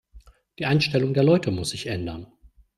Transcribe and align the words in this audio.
Die 0.57 0.65
Einstellung 0.65 1.13
der 1.13 1.23
Leute 1.23 1.51
muss 1.51 1.69
sich 1.69 1.85
ändern. 1.85 2.25